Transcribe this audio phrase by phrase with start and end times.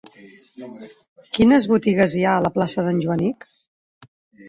[1.37, 3.51] Quines botigues hi ha a la plaça d'en Joanic?